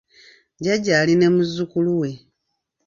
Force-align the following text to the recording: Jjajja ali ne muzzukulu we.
Jjajja 0.57 0.93
ali 1.01 1.13
ne 1.17 1.27
muzzukulu 1.35 1.93
we. 2.01 2.11